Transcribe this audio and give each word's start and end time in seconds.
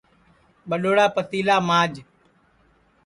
ٻڈؔوڑا 0.69 1.05
پتیلا 1.15 1.55
ماج 1.67 1.93